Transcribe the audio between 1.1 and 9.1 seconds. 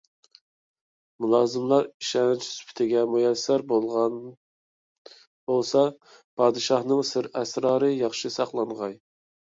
مۇلازىملار ئىشەنچ سۈپىتىگە مۇيەسسەر بولغان بولسا، پادىشاھنىڭ سىر- ئەسرارى ياخشى ساقلانغاي.